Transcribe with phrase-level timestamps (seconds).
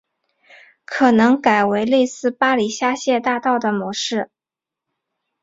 [0.83, 4.31] 可能改为类似巴黎香榭大道的模式